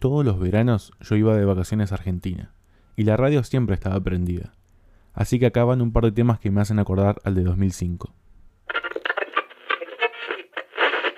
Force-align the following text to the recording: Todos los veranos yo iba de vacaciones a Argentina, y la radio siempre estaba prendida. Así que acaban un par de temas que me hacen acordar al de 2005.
Todos 0.00 0.24
los 0.24 0.38
veranos 0.40 0.94
yo 1.00 1.14
iba 1.16 1.36
de 1.36 1.44
vacaciones 1.44 1.92
a 1.92 1.96
Argentina, 1.96 2.54
y 2.96 3.04
la 3.04 3.18
radio 3.18 3.44
siempre 3.44 3.74
estaba 3.74 4.00
prendida. 4.00 4.54
Así 5.12 5.38
que 5.38 5.44
acaban 5.44 5.82
un 5.82 5.92
par 5.92 6.04
de 6.04 6.12
temas 6.12 6.40
que 6.40 6.50
me 6.50 6.62
hacen 6.62 6.78
acordar 6.78 7.20
al 7.22 7.34
de 7.34 7.42
2005. 7.42 8.10